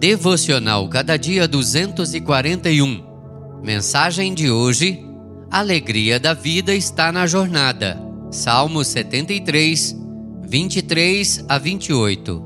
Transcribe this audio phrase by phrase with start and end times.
[0.00, 3.04] Devocional Cada Dia 241.
[3.62, 5.04] Mensagem de hoje:
[5.50, 8.00] Alegria da vida está na jornada.
[8.30, 9.94] Salmo 73,
[10.48, 12.42] 23 a 28.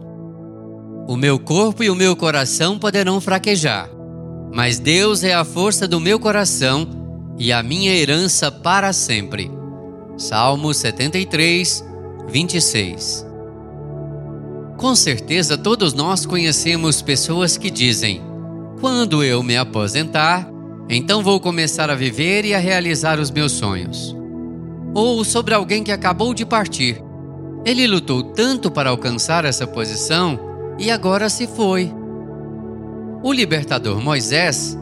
[1.06, 3.89] O meu corpo e o meu coração poderão fraquejar,
[4.52, 6.89] mas Deus é a força do meu coração
[7.39, 9.48] e a minha herança para sempre.
[10.18, 11.84] Salmo 73,
[12.29, 13.34] 26.
[14.77, 18.23] Com certeza todos nós conhecemos pessoas que dizem:
[18.80, 20.48] quando eu me aposentar,
[20.88, 24.15] então vou começar a viver e a realizar os meus sonhos.
[24.95, 27.02] Ou sobre alguém que acabou de partir.
[27.65, 30.38] Ele lutou tanto para alcançar essa posição
[30.79, 31.91] e agora se foi.
[33.23, 34.77] O libertador Moisés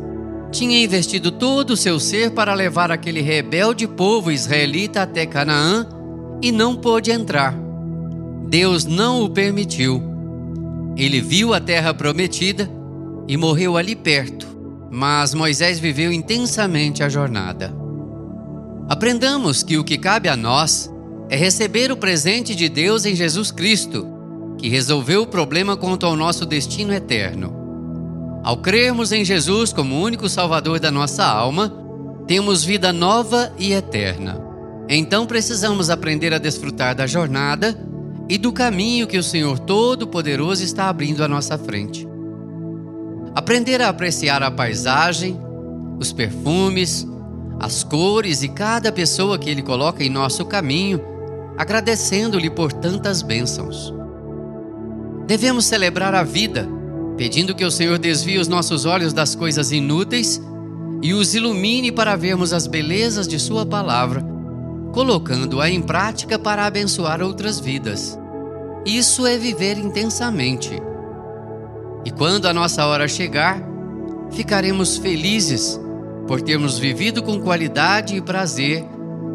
[0.50, 5.86] tinha investido todo o seu ser para levar aquele rebelde povo israelita até Canaã
[6.42, 7.71] e não pôde entrar.
[8.48, 10.02] Deus não o permitiu.
[10.96, 12.68] Ele viu a terra prometida
[13.26, 14.46] e morreu ali perto,
[14.90, 17.74] mas Moisés viveu intensamente a jornada.
[18.88, 20.92] Aprendamos que o que cabe a nós
[21.30, 24.06] é receber o presente de Deus em Jesus Cristo,
[24.58, 27.62] que resolveu o problema quanto ao nosso destino eterno.
[28.44, 31.72] Ao crermos em Jesus como único Salvador da nossa alma,
[32.26, 34.40] temos vida nova e eterna.
[34.88, 37.78] Então precisamos aprender a desfrutar da jornada
[38.32, 42.08] e do caminho que o Senhor Todo-Poderoso está abrindo à nossa frente.
[43.34, 45.38] Aprender a apreciar a paisagem,
[46.00, 47.06] os perfumes,
[47.60, 50.98] as cores e cada pessoa que Ele coloca em nosso caminho,
[51.58, 53.92] agradecendo-lhe por tantas bênçãos.
[55.26, 56.66] Devemos celebrar a vida,
[57.18, 60.40] pedindo que o Senhor desvie os nossos olhos das coisas inúteis
[61.02, 64.32] e os ilumine para vermos as belezas de Sua palavra
[64.92, 68.18] colocando-a em prática para abençoar outras vidas.
[68.84, 70.70] Isso é viver intensamente.
[72.04, 73.62] E quando a nossa hora chegar,
[74.30, 75.80] ficaremos felizes
[76.26, 78.84] por termos vivido com qualidade e prazer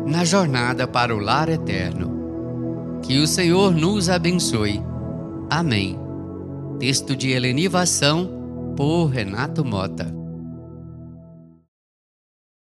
[0.06, 3.00] na jornada para o lar eterno.
[3.02, 4.84] Que o Senhor nos abençoe.
[5.50, 5.98] Amém.
[6.80, 8.30] Texto de Helenivação
[8.76, 10.17] por Renato Mota.